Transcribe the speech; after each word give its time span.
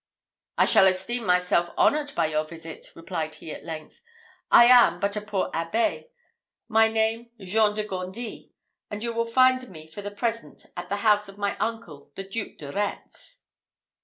"I 0.57 0.65
shall 0.65 0.87
esteem 0.87 1.27
myself 1.27 1.69
honoured 1.77 2.15
by 2.15 2.25
your 2.25 2.43
visit," 2.43 2.87
replied 2.95 3.35
he, 3.35 3.51
at 3.51 3.63
length; 3.63 4.01
"I 4.49 4.65
am 4.65 4.99
but 4.99 5.15
a 5.15 5.21
poor 5.21 5.51
abbé, 5.51 6.07
my 6.67 6.87
name 6.87 7.29
Jean 7.39 7.75
de 7.75 7.83
Gondi, 7.83 8.51
and 8.89 9.03
you 9.03 9.13
will 9.13 9.27
find 9.27 9.69
me 9.69 9.85
for 9.85 10.01
the 10.01 10.09
present 10.09 10.65
at 10.75 10.89
the 10.89 10.95
house 11.05 11.29
of 11.29 11.37
my 11.37 11.55
uncle, 11.59 12.11
the 12.15 12.23
Duke 12.27 12.57
de 12.57 12.71
Retz." 12.71 13.43